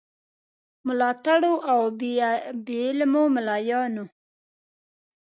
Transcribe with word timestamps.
ملاتړو 0.87 1.53
او 1.71 1.79
بې 2.65 2.79
علمو 2.87 3.23
مُلایانو. 3.35 4.05